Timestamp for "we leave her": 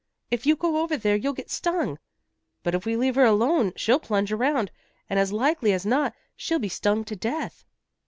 2.87-3.23